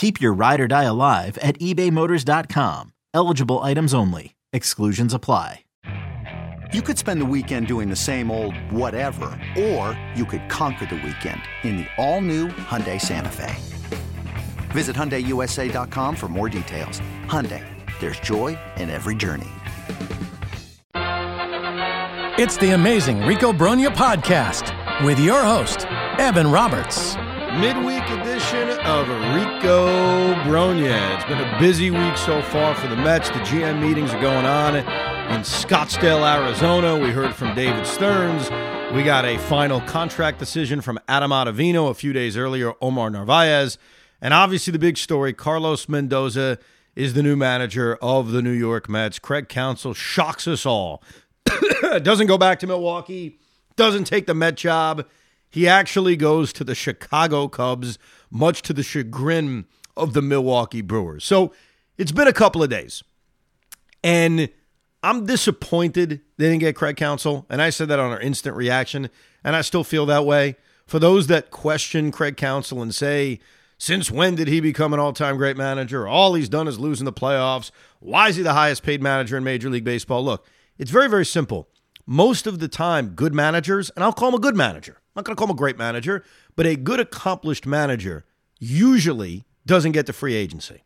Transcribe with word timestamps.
Keep 0.00 0.18
your 0.18 0.32
ride 0.32 0.62
or 0.62 0.66
die 0.66 0.84
alive 0.84 1.36
at 1.42 1.58
ebaymotors.com. 1.58 2.94
Eligible 3.12 3.58
items 3.58 3.92
only. 3.92 4.34
Exclusions 4.50 5.12
apply. 5.12 5.66
You 6.72 6.80
could 6.80 6.96
spend 6.96 7.20
the 7.20 7.26
weekend 7.26 7.66
doing 7.66 7.90
the 7.90 7.96
same 7.96 8.30
old 8.30 8.56
whatever, 8.72 9.26
or 9.58 10.00
you 10.14 10.24
could 10.24 10.48
conquer 10.48 10.86
the 10.86 10.94
weekend 11.04 11.42
in 11.64 11.76
the 11.76 11.86
all-new 11.98 12.48
Hyundai 12.48 12.98
Santa 12.98 13.28
Fe. 13.28 13.54
Visit 14.70 14.96
HyundaiUSA.com 14.96 16.16
for 16.16 16.28
more 16.28 16.48
details. 16.48 17.02
Hyundai, 17.26 17.62
there's 18.00 18.20
joy 18.20 18.56
in 18.78 18.88
every 18.88 19.14
journey. 19.14 19.50
It's 22.38 22.56
the 22.56 22.70
amazing 22.70 23.20
Rico 23.26 23.52
Brogna 23.52 23.88
podcast 23.88 25.04
with 25.04 25.20
your 25.20 25.42
host, 25.42 25.84
Evan 26.18 26.50
Roberts. 26.50 27.16
Midweek 27.58 28.08
edition 28.10 28.70
of 28.86 29.08
Rico 29.34 30.34
Brogna. 30.44 31.16
It's 31.16 31.24
been 31.24 31.40
a 31.40 31.58
busy 31.58 31.90
week 31.90 32.16
so 32.16 32.40
far 32.42 32.76
for 32.76 32.86
the 32.86 32.94
Mets. 32.94 33.28
The 33.28 33.40
GM 33.40 33.80
meetings 33.80 34.14
are 34.14 34.20
going 34.20 34.46
on 34.46 34.76
in 34.76 34.84
Scottsdale, 35.40 36.22
Arizona. 36.22 36.96
We 36.96 37.10
heard 37.10 37.34
from 37.34 37.56
David 37.56 37.88
Stearns. 37.88 38.48
We 38.94 39.02
got 39.02 39.24
a 39.24 39.36
final 39.36 39.80
contract 39.80 40.38
decision 40.38 40.80
from 40.80 41.00
Adam 41.08 41.32
Ottavino 41.32 41.90
a 41.90 41.94
few 41.94 42.12
days 42.12 42.36
earlier, 42.36 42.72
Omar 42.80 43.10
Narvaez. 43.10 43.78
And 44.22 44.32
obviously, 44.32 44.70
the 44.70 44.78
big 44.78 44.96
story 44.96 45.32
Carlos 45.32 45.88
Mendoza 45.88 46.56
is 46.94 47.14
the 47.14 47.22
new 47.22 47.34
manager 47.34 47.96
of 48.00 48.30
the 48.30 48.42
New 48.42 48.52
York 48.52 48.88
Mets. 48.88 49.18
Craig 49.18 49.48
Counsell 49.48 49.92
shocks 49.92 50.46
us 50.46 50.64
all. 50.64 51.02
doesn't 52.02 52.28
go 52.28 52.38
back 52.38 52.60
to 52.60 52.68
Milwaukee, 52.68 53.40
doesn't 53.74 54.04
take 54.04 54.28
the 54.28 54.34
Met 54.34 54.56
job. 54.56 55.04
He 55.50 55.66
actually 55.66 56.16
goes 56.16 56.52
to 56.54 56.64
the 56.64 56.74
Chicago 56.74 57.48
Cubs, 57.48 57.98
much 58.30 58.62
to 58.62 58.72
the 58.72 58.82
chagrin 58.82 59.66
of 59.96 60.12
the 60.12 60.22
Milwaukee 60.22 60.80
Brewers. 60.80 61.24
So 61.24 61.52
it's 61.98 62.12
been 62.12 62.28
a 62.28 62.32
couple 62.32 62.62
of 62.62 62.70
days. 62.70 63.02
And 64.02 64.48
I'm 65.02 65.26
disappointed 65.26 66.20
they 66.36 66.48
didn't 66.48 66.60
get 66.60 66.76
Craig 66.76 66.96
Counsell. 66.96 67.46
And 67.50 67.60
I 67.60 67.70
said 67.70 67.88
that 67.88 67.98
on 67.98 68.10
our 68.12 68.20
instant 68.20 68.56
reaction. 68.56 69.10
And 69.42 69.56
I 69.56 69.62
still 69.62 69.84
feel 69.84 70.06
that 70.06 70.24
way. 70.24 70.56
For 70.86 70.98
those 70.98 71.26
that 71.26 71.50
question 71.50 72.10
Craig 72.12 72.36
Counsell 72.36 72.82
and 72.82 72.94
say, 72.94 73.40
since 73.78 74.10
when 74.10 74.34
did 74.34 74.46
he 74.46 74.60
become 74.60 74.92
an 74.92 75.00
all 75.00 75.12
time 75.12 75.36
great 75.36 75.56
manager? 75.56 76.06
All 76.06 76.34
he's 76.34 76.48
done 76.48 76.68
is 76.68 76.78
lose 76.78 77.00
in 77.00 77.06
the 77.06 77.12
playoffs. 77.12 77.70
Why 77.98 78.28
is 78.28 78.36
he 78.36 78.42
the 78.42 78.52
highest 78.52 78.82
paid 78.82 79.02
manager 79.02 79.36
in 79.36 79.44
Major 79.44 79.70
League 79.70 79.84
Baseball? 79.84 80.22
Look, 80.22 80.46
it's 80.78 80.90
very, 80.90 81.08
very 81.08 81.24
simple. 81.24 81.68
Most 82.06 82.46
of 82.46 82.58
the 82.58 82.68
time, 82.68 83.10
good 83.10 83.32
managers, 83.32 83.90
and 83.90 84.04
I'll 84.04 84.12
call 84.12 84.28
him 84.28 84.34
a 84.34 84.38
good 84.38 84.56
manager, 84.56 84.99
I'm 85.10 85.20
not 85.20 85.24
going 85.24 85.34
to 85.34 85.38
call 85.38 85.48
him 85.48 85.54
a 85.54 85.58
great 85.58 85.78
manager, 85.78 86.24
but 86.54 86.66
a 86.66 86.76
good, 86.76 87.00
accomplished 87.00 87.66
manager 87.66 88.24
usually 88.58 89.44
doesn't 89.66 89.92
get 89.92 90.06
to 90.06 90.12
free 90.12 90.34
agency. 90.34 90.84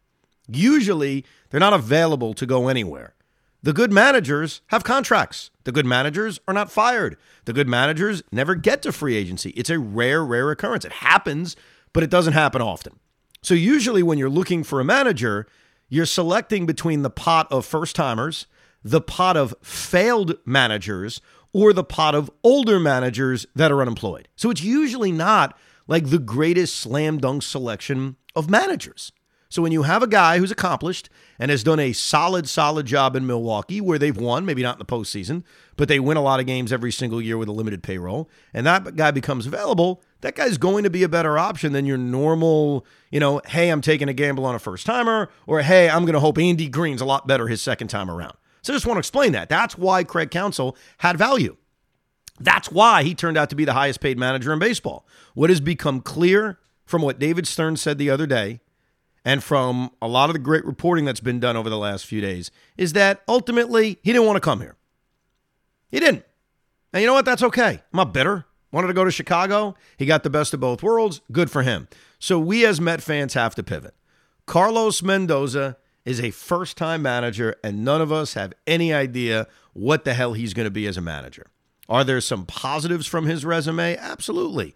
Usually, 0.49 1.25
they're 1.51 1.61
not 1.61 1.73
available 1.73 2.35
to 2.35 2.47
go 2.47 2.69
anywhere. 2.69 3.15
The 3.63 3.73
good 3.73 3.93
managers 3.93 4.61
have 4.69 4.85
contracts. 4.85 5.51
The 5.65 5.73
good 5.73 5.87
managers 5.87 6.41
are 6.47 6.55
not 6.55 6.71
fired. 6.71 7.17
The 7.45 7.53
good 7.53 7.69
managers 7.69 8.23
never 8.31 8.55
get 8.55 8.83
to 8.83 8.93
free 8.93 9.17
agency. 9.17 9.51
It's 9.51 9.71
a 9.71 9.79
rare, 9.79 10.25
rare 10.25 10.51
occurrence. 10.51 10.85
It 10.85 10.93
happens, 10.93 11.57
but 11.93 12.03
it 12.03 12.11
doesn't 12.11 12.35
happen 12.35 12.61
often. 12.61 12.99
So, 13.43 13.55
usually, 13.55 14.03
when 14.03 14.19
you're 14.19 14.31
looking 14.31 14.65
for 14.65 14.81
a 14.81 14.85
manager, 14.85 15.47
you're 15.89 16.07
selecting 16.07 16.67
between 16.67 17.03
the 17.03 17.11
pot 17.11 17.47
of 17.51 17.65
first 17.67 17.95
timers 17.95 18.47
the 18.85 19.01
pot 19.01 19.37
of 19.37 19.55
failed 19.63 20.37
managers 20.45 21.21
or 21.55 21.73
the 21.73 21.85
pot 21.85 22.15
of 22.15 22.31
older 22.43 22.79
managers 22.79 23.47
that 23.55 23.73
are 23.73 23.81
unemployed. 23.81 24.29
So 24.37 24.51
it's 24.51 24.63
usually 24.63 25.13
not 25.13 25.57
like 25.87 26.11
the 26.11 26.19
greatest 26.19 26.77
slam 26.77 27.19
dunk 27.19 27.43
selection 27.43 28.17
of 28.37 28.51
managers. 28.51 29.13
So 29.49 29.63
when 29.63 29.71
you 29.71 29.85
have 29.85 30.03
a 30.03 30.09
guy 30.09 30.39
who's 30.39 30.51
accomplished 30.51 31.09
and 31.39 31.49
has 31.49 31.63
done 31.63 31.79
a 31.79 31.93
solid, 31.93 32.49
solid 32.49 32.87
job 32.87 33.15
in 33.15 33.25
Milwaukee, 33.25 33.81
where 33.81 34.01
they've 34.01 34.17
won, 34.17 34.45
maybe 34.45 34.65
not 34.65 34.75
in 34.75 34.79
the 34.81 34.85
postseason, 34.85 35.45
but 35.77 35.87
they 35.87 36.01
win 36.01 36.17
a 36.17 36.23
lot 36.23 36.41
of 36.41 36.47
games 36.47 36.73
every 36.73 36.91
single 36.91 37.23
year 37.23 37.39
with 37.39 37.49
a 37.49 37.53
limited 37.53 37.81
payroll, 37.81 38.29
and 38.53 38.67
that 38.67 38.97
guy 38.97 39.13
becomes 39.13 39.47
available, 39.47 40.03
that 40.23 40.35
guy's 40.35 40.59
going 40.59 40.83
to 40.83 40.91
be 40.91 41.05
a 41.05 41.09
better 41.09 41.39
option 41.39 41.73
than 41.73 41.87
your 41.87 41.99
normal, 41.99 42.85
you 43.13 43.21
know, 43.21 43.41
hey, 43.47 43.69
I'm 43.69 43.81
taking 43.81 44.09
a 44.09 44.13
gamble 44.13 44.45
on 44.45 44.57
a 44.57 44.59
first 44.59 44.87
timer, 44.87 45.31
or 45.47 45.63
hey, 45.63 45.89
I'm 45.89 46.03
going 46.03 46.15
to 46.15 46.21
hope 46.21 46.37
Andy 46.37 46.69
Green's 46.69 47.01
a 47.01 47.05
lot 47.05 47.29
better 47.29 47.47
his 47.47 47.63
second 47.63 47.89
time 47.89 48.11
around. 48.11 48.35
So 48.65 48.73
I 48.73 48.77
just 48.77 48.87
want 48.87 48.97
to 48.97 49.01
explain 49.01 49.33
that. 49.33 49.51
That's 49.51 49.77
why 49.77 50.05
Craig 50.05 50.31
Counsell 50.31 50.75
had 50.99 51.19
value. 51.19 51.57
That's 52.41 52.73
why 52.73 53.03
he 53.03 53.15
turned 53.15 53.37
out 53.37 53.51
to 53.51 53.57
be 53.57 53.67
the 53.67 53.75
highest 53.75 54.01
paid 54.01 54.19
manager 54.19 54.53
in 54.55 54.59
baseball. 54.59 55.07
What 55.35 55.51
has 55.51 55.61
become 55.61 56.01
clear 56.01 56.59
from 56.87 57.03
what 57.03 57.19
David 57.19 57.47
Stearns 57.47 57.83
said 57.83 57.99
the 57.99 58.09
other 58.09 58.27
day 58.27 58.61
and 59.23 59.45
from 59.45 59.91
a 60.01 60.09
lot 60.09 60.31
of 60.31 60.33
the 60.33 60.39
great 60.39 60.65
reporting 60.65 61.05
that's 61.05 61.21
been 61.21 61.41
done 61.41 61.57
over 61.57 61.69
the 61.69 61.79
last 61.79 62.07
few 62.07 62.23
days 62.23 62.51
is 62.79 62.95
that 62.95 63.23
ultimately 63.29 63.99
he 64.03 64.13
didn't 64.13 64.27
want 64.27 64.37
to 64.37 64.41
come 64.41 64.61
here. 64.61 64.77
He 65.91 66.01
didn't. 66.01 66.25
And 66.93 67.03
you 67.03 67.07
know 67.07 67.15
what? 67.15 67.27
That's 67.27 67.43
okay. 67.43 67.83
I'm 67.93 67.97
not 67.97 68.15
bitter. 68.15 68.47
Wanted 68.73 68.89
to 68.89 68.95
go 68.95 69.05
to 69.05 69.11
Chicago. 69.11 69.75
He 69.99 70.07
got 70.07 70.23
the 70.23 70.31
best 70.31 70.55
of 70.55 70.61
both 70.61 70.83
worlds. 70.83 71.21
Good 71.31 71.51
for 71.51 71.63
him. 71.63 71.87
So 72.19 72.39
we 72.39 72.65
as 72.65 72.81
Met 72.81 73.03
fans 73.03 73.35
have 73.35 73.55
to 73.57 73.63
pivot. 73.63 73.95
Carlos 74.47 75.03
Mendoza 75.03 75.77
is 76.05 76.21
a 76.21 76.31
first 76.31 76.77
time 76.77 77.03
manager, 77.03 77.57
and 77.65 77.85
none 77.85 78.01
of 78.01 78.13
us 78.13 78.35
have 78.35 78.53
any 78.67 78.93
idea 78.93 79.47
what 79.73 80.05
the 80.05 80.15
hell 80.15 80.35
he's 80.35 80.55
going 80.55 80.67
to 80.67 80.71
be 80.71 80.87
as 80.87 80.97
a 80.97 81.01
manager. 81.01 81.47
Are 81.89 82.05
there 82.05 82.21
some 82.21 82.47
positives 82.47 83.07
from 83.07 83.27
his 83.27 83.45
resume? 83.45 83.97
Absolutely. 83.97 84.75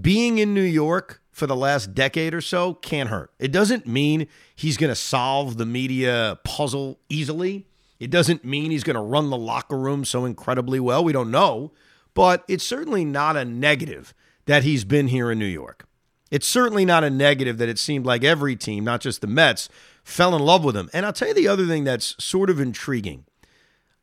Being 0.00 0.38
in 0.38 0.54
New 0.54 0.62
York 0.62 1.22
for 1.30 1.46
the 1.46 1.56
last 1.56 1.94
decade 1.94 2.34
or 2.34 2.40
so 2.40 2.74
can't 2.74 3.08
hurt. 3.08 3.32
It 3.38 3.52
doesn't 3.52 3.86
mean 3.86 4.26
he's 4.54 4.76
going 4.76 4.90
to 4.90 4.96
solve 4.96 5.56
the 5.56 5.66
media 5.66 6.38
puzzle 6.44 6.98
easily. 7.08 7.66
It 8.00 8.10
doesn't 8.10 8.44
mean 8.44 8.70
he's 8.70 8.84
going 8.84 8.96
to 8.96 9.02
run 9.02 9.30
the 9.30 9.36
locker 9.36 9.78
room 9.78 10.04
so 10.04 10.24
incredibly 10.24 10.80
well. 10.80 11.04
We 11.04 11.12
don't 11.12 11.30
know. 11.30 11.72
But 12.14 12.44
it's 12.48 12.64
certainly 12.64 13.04
not 13.04 13.36
a 13.36 13.44
negative 13.44 14.14
that 14.46 14.64
he's 14.64 14.84
been 14.84 15.08
here 15.08 15.30
in 15.30 15.38
New 15.38 15.46
York. 15.46 15.86
It's 16.30 16.46
certainly 16.46 16.84
not 16.84 17.04
a 17.04 17.10
negative 17.10 17.58
that 17.58 17.68
it 17.68 17.78
seemed 17.78 18.04
like 18.04 18.24
every 18.24 18.56
team, 18.56 18.84
not 18.84 19.00
just 19.00 19.20
the 19.20 19.26
Mets, 19.26 19.68
fell 20.08 20.34
in 20.34 20.42
love 20.42 20.64
with 20.64 20.76
him. 20.76 20.88
And 20.92 21.04
I'll 21.04 21.12
tell 21.12 21.28
you 21.28 21.34
the 21.34 21.48
other 21.48 21.66
thing 21.66 21.84
that's 21.84 22.16
sort 22.22 22.50
of 22.50 22.58
intriguing. 22.58 23.24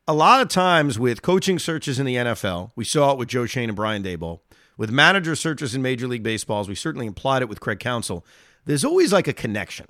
A 0.08 0.14
lot 0.14 0.40
of 0.40 0.48
times 0.48 0.98
with 0.98 1.20
coaching 1.20 1.58
searches 1.58 1.98
in 1.98 2.06
the 2.06 2.14
NFL, 2.14 2.70
we 2.76 2.84
saw 2.84 3.12
it 3.12 3.18
with 3.18 3.28
Joe 3.28 3.44
Schoen 3.44 3.70
and 3.70 3.76
Brian 3.76 4.04
Daboll. 4.04 4.40
With 4.76 4.90
manager 4.90 5.34
searches 5.34 5.74
in 5.74 5.82
Major 5.82 6.06
League 6.06 6.22
Baseballs, 6.22 6.68
we 6.68 6.74
certainly 6.74 7.06
implied 7.06 7.42
it 7.42 7.48
with 7.48 7.60
Craig 7.60 7.80
Counsell. 7.80 8.24
There's 8.66 8.84
always 8.84 9.12
like 9.12 9.26
a 9.26 9.32
connection. 9.32 9.86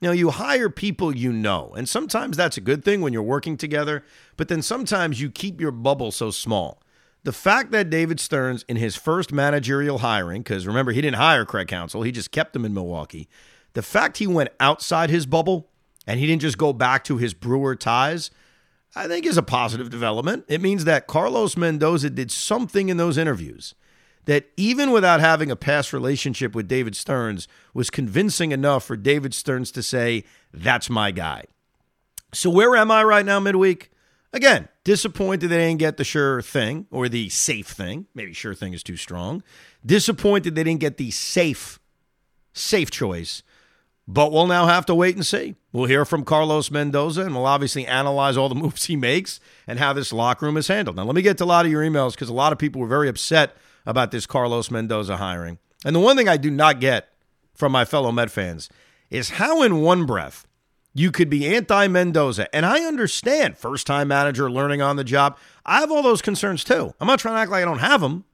You 0.00 0.08
know, 0.08 0.12
you 0.12 0.30
hire 0.30 0.68
people 0.68 1.14
you 1.14 1.32
know, 1.32 1.72
and 1.76 1.88
sometimes 1.88 2.36
that's 2.36 2.56
a 2.56 2.60
good 2.60 2.84
thing 2.84 3.00
when 3.00 3.12
you're 3.12 3.22
working 3.22 3.56
together, 3.56 4.04
but 4.36 4.48
then 4.48 4.60
sometimes 4.60 5.20
you 5.20 5.30
keep 5.30 5.60
your 5.60 5.70
bubble 5.70 6.10
so 6.10 6.30
small. 6.30 6.82
The 7.22 7.32
fact 7.32 7.70
that 7.70 7.90
David 7.90 8.18
Stearns, 8.20 8.64
in 8.68 8.76
his 8.76 8.96
first 8.96 9.32
managerial 9.32 9.98
hiring, 9.98 10.42
because 10.42 10.66
remember, 10.66 10.92
he 10.92 11.00
didn't 11.00 11.16
hire 11.16 11.44
Craig 11.44 11.68
Counsell, 11.68 12.02
he 12.02 12.12
just 12.12 12.32
kept 12.32 12.54
him 12.56 12.64
in 12.64 12.74
Milwaukee, 12.74 13.28
the 13.74 13.82
fact 13.82 14.18
he 14.18 14.26
went 14.26 14.50
outside 14.58 15.10
his 15.10 15.26
bubble 15.26 15.68
and 16.06 16.18
he 16.18 16.26
didn't 16.26 16.42
just 16.42 16.58
go 16.58 16.72
back 16.72 17.04
to 17.04 17.16
his 17.16 17.34
Brewer 17.34 17.76
ties, 17.76 18.30
I 18.96 19.06
think 19.06 19.26
is 19.26 19.36
a 19.36 19.42
positive 19.42 19.90
development. 19.90 20.44
It 20.48 20.60
means 20.60 20.84
that 20.84 21.06
Carlos 21.06 21.56
Mendoza 21.56 22.10
did 22.10 22.30
something 22.30 22.88
in 22.88 22.96
those 22.96 23.18
interviews 23.18 23.74
that 24.26 24.50
even 24.56 24.90
without 24.90 25.20
having 25.20 25.50
a 25.50 25.56
past 25.56 25.92
relationship 25.92 26.54
with 26.54 26.68
David 26.68 26.96
Stearns 26.96 27.46
was 27.74 27.90
convincing 27.90 28.52
enough 28.52 28.84
for 28.84 28.96
David 28.96 29.34
Stearns 29.34 29.70
to 29.72 29.82
say, 29.82 30.24
that's 30.52 30.88
my 30.88 31.10
guy. 31.10 31.44
So 32.32 32.50
where 32.50 32.74
am 32.76 32.90
I 32.90 33.02
right 33.04 33.26
now 33.26 33.38
midweek? 33.40 33.90
Again, 34.32 34.68
disappointed 34.82 35.48
they 35.48 35.58
didn't 35.58 35.78
get 35.78 35.96
the 35.96 36.04
sure 36.04 36.42
thing 36.42 36.86
or 36.90 37.08
the 37.08 37.28
safe 37.28 37.68
thing. 37.68 38.06
Maybe 38.14 38.32
sure 38.32 38.54
thing 38.54 38.72
is 38.72 38.82
too 38.82 38.96
strong. 38.96 39.42
Disappointed 39.84 40.54
they 40.54 40.64
didn't 40.64 40.80
get 40.80 40.96
the 40.96 41.10
safe, 41.10 41.78
safe 42.52 42.90
choice. 42.90 43.42
But 44.06 44.32
we'll 44.32 44.46
now 44.46 44.66
have 44.66 44.84
to 44.86 44.94
wait 44.94 45.16
and 45.16 45.24
see. 45.24 45.54
We'll 45.72 45.86
hear 45.86 46.04
from 46.04 46.24
Carlos 46.24 46.70
Mendoza 46.70 47.22
and 47.22 47.34
we'll 47.34 47.46
obviously 47.46 47.86
analyze 47.86 48.36
all 48.36 48.48
the 48.48 48.54
moves 48.64 48.84
he 48.84 48.96
makes 48.96 49.40
and 49.66 49.78
how 49.78 49.92
this 49.92 50.12
locker 50.12 50.46
room 50.46 50.56
is 50.56 50.68
handled. 50.68 50.96
Now, 50.96 51.04
let 51.04 51.14
me 51.14 51.22
get 51.22 51.38
to 51.38 51.44
a 51.44 51.46
lot 51.46 51.64
of 51.64 51.72
your 51.72 51.82
emails 51.82 52.12
because 52.12 52.28
a 52.28 52.34
lot 52.34 52.52
of 52.52 52.58
people 52.58 52.80
were 52.80 52.86
very 52.86 53.08
upset 53.08 53.56
about 53.86 54.10
this 54.10 54.26
Carlos 54.26 54.70
Mendoza 54.70 55.16
hiring. 55.16 55.58
And 55.84 55.94
the 55.94 56.00
one 56.00 56.16
thing 56.16 56.28
I 56.28 56.36
do 56.36 56.50
not 56.50 56.80
get 56.80 57.08
from 57.54 57.72
my 57.72 57.84
fellow 57.84 58.10
Met 58.12 58.30
fans 58.30 58.68
is 59.10 59.30
how, 59.30 59.62
in 59.62 59.80
one 59.80 60.06
breath, 60.06 60.46
you 60.94 61.10
could 61.10 61.28
be 61.28 61.54
anti 61.54 61.88
Mendoza. 61.88 62.54
And 62.54 62.64
I 62.64 62.84
understand 62.84 63.58
first 63.58 63.86
time 63.86 64.08
manager 64.08 64.50
learning 64.50 64.80
on 64.80 64.96
the 64.96 65.04
job. 65.04 65.36
I 65.66 65.80
have 65.80 65.90
all 65.90 66.02
those 66.02 66.22
concerns 66.22 66.64
too. 66.64 66.94
I'm 67.00 67.06
not 67.06 67.18
trying 67.18 67.34
to 67.34 67.40
act 67.40 67.50
like 67.50 67.62
I 67.62 67.66
don't 67.66 67.78
have 67.78 68.00
them. 68.00 68.24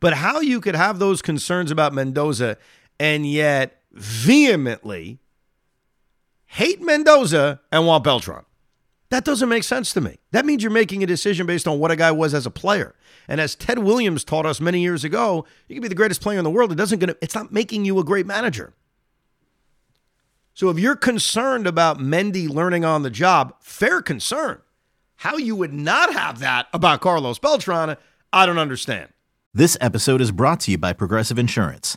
But 0.00 0.14
how 0.14 0.40
you 0.40 0.60
could 0.60 0.74
have 0.74 0.98
those 0.98 1.22
concerns 1.22 1.70
about 1.70 1.92
Mendoza 1.92 2.56
and 2.98 3.24
yet 3.24 3.81
vehemently 3.92 5.20
hate 6.46 6.82
Mendoza 6.82 7.60
and 7.70 7.86
want 7.86 8.04
Beltran. 8.04 8.44
That 9.10 9.24
doesn't 9.24 9.48
make 9.48 9.64
sense 9.64 9.92
to 9.92 10.00
me. 10.00 10.18
That 10.30 10.46
means 10.46 10.62
you're 10.62 10.72
making 10.72 11.02
a 11.02 11.06
decision 11.06 11.46
based 11.46 11.68
on 11.68 11.78
what 11.78 11.90
a 11.90 11.96
guy 11.96 12.10
was 12.12 12.32
as 12.32 12.46
a 12.46 12.50
player. 12.50 12.94
And 13.28 13.40
as 13.40 13.54
Ted 13.54 13.78
Williams 13.80 14.24
taught 14.24 14.46
us 14.46 14.60
many 14.60 14.80
years 14.80 15.04
ago, 15.04 15.44
you 15.68 15.74
can 15.74 15.82
be 15.82 15.88
the 15.88 15.94
greatest 15.94 16.22
player 16.22 16.38
in 16.38 16.44
the 16.44 16.50
world. 16.50 16.72
It 16.72 16.76
doesn't 16.76 16.98
gonna, 16.98 17.16
it's 17.20 17.34
not 17.34 17.52
making 17.52 17.84
you 17.84 17.98
a 17.98 18.04
great 18.04 18.26
manager. 18.26 18.72
So 20.54 20.70
if 20.70 20.78
you're 20.78 20.96
concerned 20.96 21.66
about 21.66 21.98
Mendy 21.98 22.48
learning 22.48 22.84
on 22.84 23.02
the 23.02 23.10
job, 23.10 23.54
fair 23.60 24.00
concern. 24.00 24.62
How 25.16 25.36
you 25.36 25.56
would 25.56 25.72
not 25.72 26.12
have 26.12 26.38
that 26.40 26.68
about 26.72 27.00
Carlos 27.00 27.38
Beltran, 27.38 27.96
I 28.32 28.46
don't 28.46 28.58
understand. 28.58 29.10
This 29.54 29.76
episode 29.80 30.20
is 30.20 30.32
brought 30.32 30.60
to 30.60 30.70
you 30.70 30.78
by 30.78 30.94
Progressive 30.94 31.38
Insurance. 31.38 31.96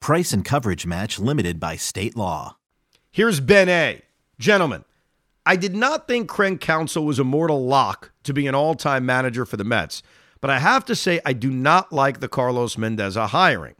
Price 0.00 0.32
and 0.32 0.42
coverage 0.42 0.86
match 0.86 1.18
limited 1.18 1.60
by 1.60 1.76
state 1.76 2.16
law. 2.16 2.56
Here's 3.10 3.38
Ben 3.38 3.68
A. 3.68 4.00
Gentlemen, 4.38 4.86
I 5.44 5.56
did 5.56 5.74
not 5.76 6.08
think 6.08 6.26
Craig 6.26 6.58
Counsell 6.58 7.04
was 7.04 7.18
a 7.18 7.24
mortal 7.24 7.66
lock 7.66 8.10
to 8.22 8.32
be 8.32 8.46
an 8.46 8.54
all 8.54 8.74
time 8.74 9.04
manager 9.04 9.44
for 9.44 9.58
the 9.58 9.64
Mets, 9.64 10.02
but 10.40 10.48
I 10.48 10.58
have 10.58 10.86
to 10.86 10.96
say 10.96 11.20
I 11.26 11.34
do 11.34 11.50
not 11.50 11.92
like 11.92 12.20
the 12.20 12.28
Carlos 12.28 12.78
Mendoza 12.78 13.26
hiring. 13.26 13.74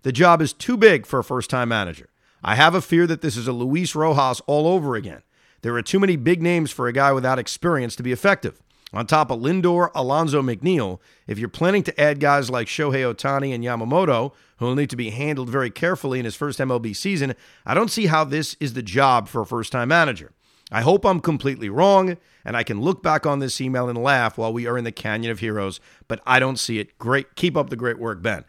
The 0.00 0.12
job 0.12 0.40
is 0.40 0.54
too 0.54 0.78
big 0.78 1.04
for 1.04 1.18
a 1.18 1.24
first 1.24 1.50
time 1.50 1.68
manager. 1.68 2.08
I 2.42 2.54
have 2.54 2.74
a 2.74 2.80
fear 2.80 3.06
that 3.08 3.20
this 3.20 3.36
is 3.36 3.46
a 3.46 3.52
Luis 3.52 3.94
Rojas 3.94 4.40
all 4.46 4.66
over 4.66 4.96
again. 4.96 5.24
There 5.60 5.74
are 5.74 5.82
too 5.82 6.00
many 6.00 6.16
big 6.16 6.42
names 6.42 6.70
for 6.70 6.88
a 6.88 6.92
guy 6.92 7.12
without 7.12 7.38
experience 7.38 7.96
to 7.96 8.02
be 8.02 8.12
effective. 8.12 8.62
On 8.94 9.06
top 9.06 9.30
of 9.30 9.40
Lindor, 9.40 9.90
Alonso, 9.94 10.40
McNeil, 10.40 11.00
if 11.26 11.38
you're 11.38 11.50
planning 11.50 11.82
to 11.82 12.00
add 12.00 12.18
guys 12.18 12.48
like 12.48 12.66
Shohei 12.66 13.14
Ohtani 13.14 13.54
and 13.54 13.62
Yamamoto, 13.62 14.32
who 14.58 14.66
will 14.66 14.74
need 14.74 14.90
to 14.90 14.96
be 14.96 15.10
handled 15.10 15.50
very 15.50 15.70
carefully 15.70 16.18
in 16.18 16.24
his 16.24 16.36
first 16.36 16.58
MLB 16.58 16.94
season, 16.94 17.34
I 17.64 17.74
don't 17.74 17.90
see 17.90 18.06
how 18.06 18.24
this 18.24 18.56
is 18.60 18.72
the 18.74 18.82
job 18.82 19.28
for 19.28 19.40
a 19.40 19.46
first 19.46 19.72
time 19.72 19.88
manager. 19.88 20.32
I 20.72 20.80
hope 20.80 21.04
I'm 21.04 21.20
completely 21.20 21.68
wrong 21.68 22.16
and 22.44 22.56
I 22.56 22.62
can 22.62 22.80
look 22.80 23.02
back 23.02 23.24
on 23.24 23.38
this 23.38 23.60
email 23.60 23.88
and 23.88 23.96
laugh 23.96 24.36
while 24.36 24.52
we 24.52 24.66
are 24.66 24.76
in 24.76 24.84
the 24.84 24.92
Canyon 24.92 25.30
of 25.30 25.38
Heroes, 25.38 25.80
but 26.08 26.20
I 26.26 26.38
don't 26.38 26.58
see 26.58 26.78
it. 26.78 26.98
Great. 26.98 27.36
Keep 27.36 27.56
up 27.56 27.70
the 27.70 27.76
great 27.76 27.98
work, 27.98 28.22
Ben. 28.22 28.44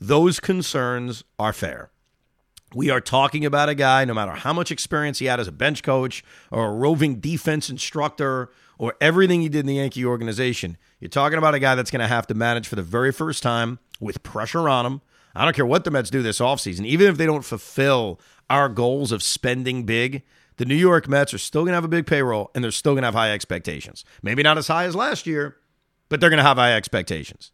Those 0.00 0.40
concerns 0.40 1.22
are 1.38 1.52
fair. 1.52 1.90
We 2.74 2.90
are 2.90 3.00
talking 3.00 3.44
about 3.44 3.68
a 3.68 3.74
guy, 3.74 4.04
no 4.04 4.14
matter 4.14 4.32
how 4.32 4.52
much 4.52 4.70
experience 4.70 5.18
he 5.18 5.26
had 5.26 5.38
as 5.38 5.46
a 5.46 5.52
bench 5.52 5.82
coach 5.82 6.24
or 6.50 6.68
a 6.68 6.72
roving 6.72 7.20
defense 7.20 7.68
instructor 7.68 8.50
or 8.78 8.94
everything 9.00 9.42
he 9.42 9.48
did 9.48 9.60
in 9.60 9.66
the 9.66 9.74
Yankee 9.74 10.04
organization, 10.04 10.78
you're 10.98 11.08
talking 11.08 11.38
about 11.38 11.54
a 11.54 11.58
guy 11.58 11.74
that's 11.74 11.90
going 11.90 12.00
to 12.00 12.08
have 12.08 12.26
to 12.28 12.34
manage 12.34 12.66
for 12.66 12.76
the 12.76 12.82
very 12.82 13.12
first 13.12 13.42
time 13.42 13.78
with 14.00 14.22
pressure 14.22 14.68
on 14.68 14.86
him. 14.86 15.00
I 15.34 15.44
don't 15.44 15.56
care 15.56 15.66
what 15.66 15.84
the 15.84 15.90
Mets 15.90 16.10
do 16.10 16.22
this 16.22 16.40
offseason, 16.40 16.84
even 16.84 17.08
if 17.08 17.16
they 17.16 17.26
don't 17.26 17.44
fulfill 17.44 18.20
our 18.50 18.68
goals 18.68 19.12
of 19.12 19.22
spending 19.22 19.84
big, 19.84 20.22
the 20.56 20.64
New 20.64 20.74
York 20.74 21.08
Mets 21.08 21.32
are 21.32 21.38
still 21.38 21.62
going 21.62 21.72
to 21.72 21.76
have 21.76 21.84
a 21.84 21.88
big 21.88 22.06
payroll 22.06 22.50
and 22.54 22.62
they're 22.62 22.70
still 22.70 22.92
going 22.92 23.02
to 23.02 23.06
have 23.06 23.14
high 23.14 23.32
expectations. 23.32 24.04
Maybe 24.22 24.42
not 24.42 24.58
as 24.58 24.68
high 24.68 24.84
as 24.84 24.94
last 24.94 25.26
year, 25.26 25.56
but 26.08 26.20
they're 26.20 26.30
going 26.30 26.38
to 26.38 26.44
have 26.44 26.58
high 26.58 26.74
expectations. 26.74 27.50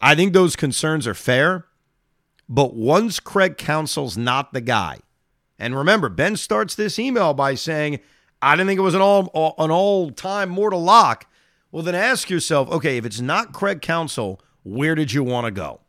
I 0.00 0.16
think 0.16 0.32
those 0.32 0.56
concerns 0.56 1.06
are 1.06 1.14
fair. 1.14 1.66
But 2.48 2.74
once 2.74 3.20
Craig 3.20 3.56
Counsell's 3.56 4.18
not 4.18 4.52
the 4.52 4.60
guy, 4.60 4.98
and 5.58 5.76
remember, 5.76 6.08
Ben 6.08 6.36
starts 6.36 6.74
this 6.74 6.98
email 6.98 7.34
by 7.34 7.54
saying, 7.54 8.00
I 8.42 8.56
didn't 8.56 8.66
think 8.66 8.78
it 8.78 8.82
was 8.82 8.96
an 8.96 9.00
all 9.00 9.54
an 9.58 9.70
all 9.70 10.10
time 10.10 10.48
mortal 10.48 10.82
lock. 10.82 11.26
Well, 11.70 11.84
then 11.84 11.94
ask 11.94 12.28
yourself, 12.28 12.68
okay, 12.70 12.96
if 12.98 13.06
it's 13.06 13.20
not 13.20 13.52
Craig 13.52 13.80
Counsell, 13.80 14.40
where 14.64 14.96
did 14.96 15.12
you 15.12 15.22
want 15.22 15.46
to 15.46 15.50
go? 15.52 15.80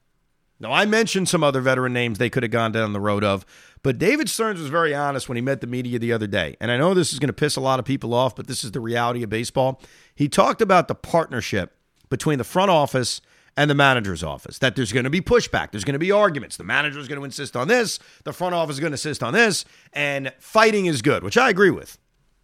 Now, 0.63 0.71
I 0.71 0.85
mentioned 0.85 1.27
some 1.27 1.43
other 1.43 1.59
veteran 1.59 1.91
names 1.91 2.17
they 2.17 2.29
could 2.29 2.41
have 2.41 2.51
gone 2.51 2.71
down 2.71 2.93
the 2.93 3.01
road 3.01 3.21
of, 3.21 3.45
but 3.83 3.97
David 3.97 4.29
Stearns 4.29 4.61
was 4.61 4.69
very 4.69 4.95
honest 4.95 5.27
when 5.27 5.35
he 5.35 5.41
met 5.41 5.59
the 5.59 5.67
media 5.67 5.99
the 5.99 6.13
other 6.13 6.25
day. 6.25 6.55
And 6.61 6.71
I 6.71 6.77
know 6.77 6.93
this 6.93 7.11
is 7.11 7.19
going 7.19 7.27
to 7.27 7.33
piss 7.33 7.57
a 7.57 7.61
lot 7.61 7.79
of 7.79 7.85
people 7.85 8.13
off, 8.13 8.33
but 8.33 8.47
this 8.47 8.63
is 8.63 8.71
the 8.71 8.79
reality 8.79 9.23
of 9.23 9.29
baseball. 9.29 9.81
He 10.15 10.29
talked 10.29 10.61
about 10.61 10.87
the 10.87 10.95
partnership 10.95 11.75
between 12.09 12.37
the 12.37 12.45
front 12.45 12.71
office 12.71 13.19
and 13.57 13.69
the 13.69 13.75
manager's 13.75 14.23
office. 14.23 14.57
That 14.59 14.77
there's 14.77 14.93
going 14.93 15.03
to 15.03 15.09
be 15.09 15.19
pushback, 15.19 15.71
there's 15.71 15.83
going 15.83 15.93
to 15.93 15.99
be 15.99 16.13
arguments. 16.13 16.55
The 16.55 16.63
manager 16.63 16.97
is 16.97 17.09
going 17.09 17.19
to 17.19 17.25
insist 17.25 17.57
on 17.57 17.67
this, 17.67 17.99
the 18.23 18.31
front 18.31 18.55
office 18.55 18.77
is 18.77 18.79
going 18.79 18.91
to 18.91 18.95
insist 18.95 19.21
on 19.21 19.33
this, 19.33 19.65
and 19.91 20.31
fighting 20.39 20.85
is 20.85 21.01
good, 21.01 21.23
which 21.23 21.37
I 21.37 21.49
agree 21.49 21.71
with. 21.71 21.97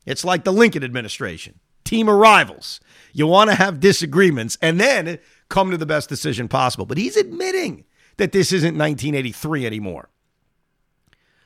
It's 0.06 0.25
like 0.25 0.44
the 0.44 0.51
Lincoln 0.51 0.83
administration 0.83 1.62
team 1.86 2.10
of 2.10 2.18
rivals. 2.18 2.81
You 3.13 3.27
want 3.27 3.50
to 3.50 3.56
have 3.56 3.80
disagreements 3.80 4.57
and 4.62 4.77
then 4.77 5.19
come 5.48 5.71
to 5.71 5.77
the 5.77 5.86
best 5.86 6.10
decision 6.10 6.50
possible. 6.50 6.86
But 6.86 6.98
he's 6.98 7.16
admitting 7.16 7.86
that 8.19 8.31
this 8.31 8.54
isn't 8.54 8.77
1983 8.77 9.66
anymore. 9.66 10.09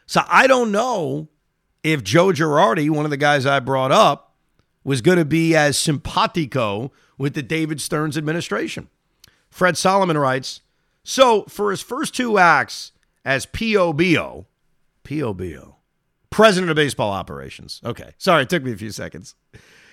So 0.06 0.22
I 0.28 0.48
don't 0.48 0.72
know 0.72 1.30
if 1.84 2.04
Joe 2.04 2.28
Girardi, 2.28 2.90
one 2.90 3.06
of 3.06 3.12
the 3.12 3.18
guys 3.18 3.46
I 3.46 3.60
brought 3.60 3.92
up, 3.92 4.36
was 4.84 5.02
going 5.02 5.18
to 5.18 5.26
be 5.26 5.56
as 5.56 5.78
simpatico 5.78 6.92
with 7.18 7.36
the 7.36 7.42
David 7.42 7.80
Stearns 7.80 8.18
administration. 8.18 8.90
Fred 9.50 9.78
Solomon 9.78 10.18
writes 10.18 10.62
So, 11.04 11.44
for 11.44 11.72
his 11.72 11.82
first 11.82 12.16
two 12.16 12.38
acts 12.38 12.92
as 13.24 13.46
POBO, 13.46 14.46
POBO, 15.04 15.76
president 16.30 16.70
of 16.70 16.76
baseball 16.76 17.12
operations. 17.12 17.80
Okay, 17.86 18.12
sorry, 18.18 18.44
it 18.44 18.50
took 18.50 18.64
me 18.64 18.74
a 18.74 18.78
few 18.78 18.92
seconds. 18.92 19.36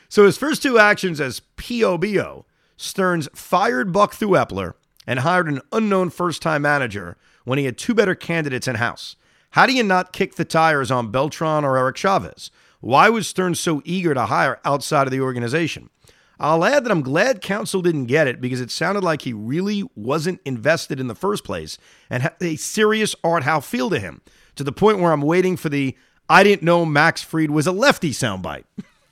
So, 0.09 0.25
his 0.25 0.37
first 0.37 0.63
two 0.63 0.79
actions 0.79 1.21
as 1.21 1.41
POBO, 1.57 2.45
Stearns 2.77 3.29
fired 3.35 3.93
Buck 3.93 4.13
Showalter 4.13 4.75
and 5.07 5.21
hired 5.21 5.49
an 5.49 5.61
unknown 5.73 6.11
first 6.11 6.43
time 6.43 6.63
manager 6.63 7.17
when 7.45 7.59
he 7.59 7.65
had 7.65 7.79
two 7.79 7.95
better 7.95 8.15
candidates 8.15 8.69
in 8.69 8.77
house. 8.77 9.17
How 9.51 9.67
do 9.67 9.73
you 9.73 9.83
not 9.83 10.13
kick 10.13 10.37
the 10.37 10.45
tires 10.45 10.91
on 10.91 11.11
Beltran 11.11 11.65
or 11.65 11.77
Eric 11.77 11.97
Chavez? 11.97 12.51
Why 12.81 13.09
was 13.09 13.27
Stearns 13.27 13.61
so 13.61 13.83
eager 13.85 14.15
to 14.15 14.27
hire 14.27 14.61
outside 14.65 15.07
of 15.07 15.11
the 15.11 15.21
organization? 15.21 15.91
I'll 16.39 16.65
add 16.65 16.85
that 16.85 16.91
I'm 16.91 17.03
glad 17.03 17.43
Counsell 17.43 17.83
didn't 17.83 18.07
get 18.07 18.27
it 18.27 18.41
because 18.41 18.63
it 18.63 18.71
sounded 18.71 19.05
like 19.05 19.23
he 19.23 19.35
really 19.35 19.85
wasn't 19.95 20.41
invested 20.47 20.99
in 20.99 21.07
the 21.07 21.15
first 21.15 21.45
place 21.45 21.77
and 22.09 22.23
had 22.23 22.37
a 22.41 22.57
serious 22.57 23.15
Art 23.23 23.43
Howe 23.43 23.61
feel 23.61 23.91
to 23.91 23.99
him, 23.99 24.23
to 24.57 24.65
the 24.65 24.73
point 24.73 25.01
where 25.01 25.13
I'm 25.13 25.21
waiting 25.21 25.59
for 25.59 25.69
the 25.69 25.95
I 26.31 26.43
didn't 26.43 26.63
know 26.63 26.87
Max 26.87 27.23
Fried 27.23 27.51
was 27.51 27.67
a 27.67 27.73
lefty 27.73 28.13
soundbite. 28.13 28.65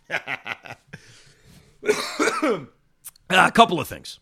a 3.28 3.52
couple 3.52 3.80
of 3.80 3.88
things. 3.88 4.20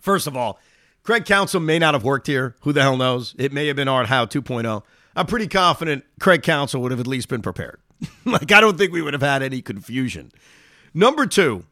First 0.00 0.26
of 0.26 0.36
all, 0.36 0.58
Craig 1.02 1.24
Counsell 1.24 1.60
may 1.60 1.78
not 1.78 1.94
have 1.94 2.04
worked 2.04 2.26
here. 2.26 2.56
Who 2.62 2.72
the 2.72 2.82
hell 2.82 2.96
knows? 2.96 3.34
It 3.38 3.52
may 3.52 3.66
have 3.68 3.76
been 3.76 3.88
Art 3.88 4.06
Howe 4.06 4.26
2.0. 4.26 4.82
I'm 5.16 5.26
pretty 5.26 5.48
confident 5.48 6.04
Craig 6.20 6.42
Counsell 6.42 6.80
would 6.82 6.90
have 6.90 7.00
at 7.00 7.06
least 7.06 7.28
been 7.28 7.42
prepared. 7.42 7.80
like, 8.24 8.52
I 8.52 8.60
don't 8.60 8.78
think 8.78 8.92
we 8.92 9.02
would 9.02 9.12
have 9.12 9.22
had 9.22 9.42
any 9.42 9.62
confusion. 9.62 10.32
Number 10.94 11.26
two, 11.26 11.64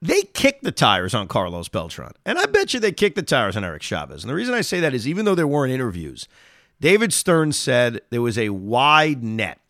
they 0.00 0.22
kicked 0.22 0.62
the 0.62 0.72
tires 0.72 1.14
on 1.14 1.28
Carlos 1.28 1.68
Beltran. 1.68 2.12
And 2.24 2.38
I 2.38 2.46
bet 2.46 2.72
you 2.72 2.80
they 2.80 2.92
kicked 2.92 3.16
the 3.16 3.22
tires 3.22 3.56
on 3.56 3.64
Eric 3.64 3.82
Chavez. 3.82 4.22
And 4.22 4.30
the 4.30 4.34
reason 4.34 4.54
I 4.54 4.60
say 4.60 4.80
that 4.80 4.94
is 4.94 5.08
even 5.08 5.24
though 5.24 5.34
there 5.34 5.46
weren't 5.46 5.72
interviews, 5.72 6.28
David 6.80 7.12
Stearns 7.12 7.56
said 7.56 8.00
there 8.10 8.22
was 8.22 8.38
a 8.38 8.50
wide 8.50 9.22
net 9.24 9.60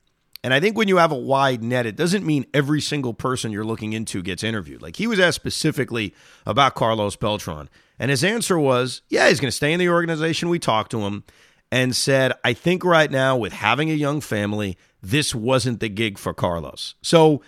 And 0.44 0.54
I 0.54 0.60
think 0.60 0.76
when 0.76 0.88
you 0.88 0.98
have 0.98 1.10
a 1.10 1.16
wide 1.16 1.62
net, 1.62 1.84
it 1.84 1.96
doesn't 1.96 2.24
mean 2.24 2.46
every 2.54 2.80
single 2.80 3.12
person 3.12 3.50
you're 3.50 3.64
looking 3.64 3.92
into 3.92 4.22
gets 4.22 4.44
interviewed. 4.44 4.82
Like 4.82 4.96
he 4.96 5.06
was 5.06 5.18
asked 5.18 5.36
specifically 5.36 6.14
about 6.46 6.74
Carlos 6.74 7.16
Beltran. 7.16 7.68
And 7.98 8.10
his 8.10 8.22
answer 8.22 8.58
was, 8.58 9.02
yeah, 9.08 9.28
he's 9.28 9.40
going 9.40 9.50
to 9.50 9.56
stay 9.56 9.72
in 9.72 9.80
the 9.80 9.88
organization. 9.88 10.48
We 10.48 10.60
talked 10.60 10.92
to 10.92 11.00
him 11.00 11.24
and 11.72 11.94
said, 11.94 12.32
I 12.44 12.52
think 12.52 12.84
right 12.84 13.10
now, 13.10 13.36
with 13.36 13.52
having 13.52 13.90
a 13.90 13.94
young 13.94 14.20
family, 14.20 14.78
this 15.02 15.34
wasn't 15.34 15.80
the 15.80 15.88
gig 15.88 16.18
for 16.18 16.32
Carlos. 16.32 16.94
So 17.02 17.42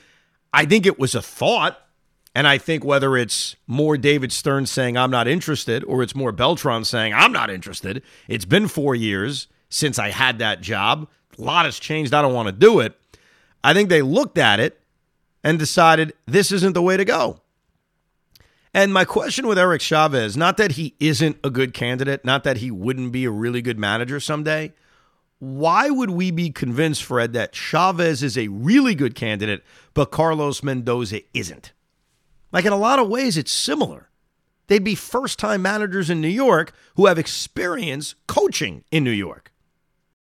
I 0.52 0.64
think 0.64 0.84
it 0.84 0.98
was 0.98 1.14
a 1.14 1.22
thought. 1.22 1.78
And 2.34 2.46
I 2.46 2.58
think 2.58 2.84
whether 2.84 3.16
it's 3.16 3.56
more 3.66 3.96
David 3.96 4.30
Stearns 4.30 4.70
saying, 4.70 4.96
I'm 4.96 5.10
not 5.10 5.26
interested, 5.26 5.82
or 5.84 6.02
it's 6.02 6.14
more 6.14 6.32
Beltran 6.32 6.84
saying, 6.84 7.12
I'm 7.12 7.32
not 7.32 7.50
interested, 7.50 8.02
it's 8.28 8.44
been 8.44 8.68
four 8.68 8.94
years 8.94 9.48
since 9.68 9.98
I 9.98 10.10
had 10.10 10.38
that 10.38 10.60
job. 10.60 11.08
A 11.40 11.44
lot 11.44 11.64
has 11.64 11.78
changed. 11.78 12.12
I 12.12 12.22
don't 12.22 12.34
want 12.34 12.48
to 12.48 12.52
do 12.52 12.80
it. 12.80 12.98
I 13.64 13.74
think 13.74 13.88
they 13.88 14.02
looked 14.02 14.38
at 14.38 14.60
it 14.60 14.80
and 15.42 15.58
decided 15.58 16.12
this 16.26 16.52
isn't 16.52 16.74
the 16.74 16.82
way 16.82 16.96
to 16.96 17.04
go. 17.04 17.40
And 18.72 18.92
my 18.94 19.04
question 19.04 19.46
with 19.46 19.58
Eric 19.58 19.80
Chavez, 19.80 20.36
not 20.36 20.56
that 20.58 20.72
he 20.72 20.94
isn't 21.00 21.38
a 21.42 21.50
good 21.50 21.74
candidate, 21.74 22.24
not 22.24 22.44
that 22.44 22.58
he 22.58 22.70
wouldn't 22.70 23.10
be 23.10 23.24
a 23.24 23.30
really 23.30 23.62
good 23.62 23.78
manager 23.78 24.20
someday. 24.20 24.72
Why 25.40 25.90
would 25.90 26.10
we 26.10 26.30
be 26.30 26.50
convinced, 26.50 27.02
Fred, 27.02 27.32
that 27.32 27.54
Chavez 27.54 28.22
is 28.22 28.36
a 28.36 28.48
really 28.48 28.94
good 28.94 29.14
candidate, 29.14 29.64
but 29.94 30.10
Carlos 30.10 30.62
Mendoza 30.62 31.22
isn't? 31.34 31.72
Like, 32.52 32.64
in 32.64 32.72
a 32.72 32.76
lot 32.76 32.98
of 32.98 33.08
ways, 33.08 33.36
it's 33.36 33.50
similar. 33.50 34.10
They'd 34.66 34.84
be 34.84 34.94
first 34.94 35.38
time 35.38 35.62
managers 35.62 36.10
in 36.10 36.20
New 36.20 36.28
York 36.28 36.72
who 36.94 37.06
have 37.06 37.18
experience 37.18 38.14
coaching 38.28 38.84
in 38.92 39.02
New 39.02 39.10
York. 39.10 39.49